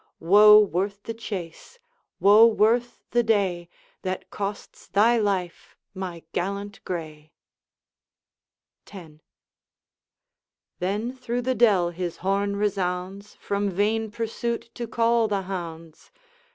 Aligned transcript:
Woe 0.19 0.57
worth 0.57 1.03
the 1.03 1.13
chase, 1.13 1.77
woe 2.19 2.47
worth 2.47 3.03
the 3.11 3.21
day, 3.21 3.69
That 4.01 4.31
costs 4.31 4.87
thy 4.87 5.19
life, 5.19 5.77
my 5.93 6.23
gallant 6.31 6.83
gray!' 6.85 7.33
X. 8.91 9.13
Then 10.79 11.15
through 11.15 11.43
the 11.43 11.53
dell 11.53 11.91
his 11.91 12.17
horn 12.25 12.55
resounds, 12.55 13.35
From 13.35 13.69
vain 13.69 14.09
pursuit 14.09 14.71
to 14.73 14.87
call 14.87 15.27
the 15.27 15.43
hounds. 15.43 16.09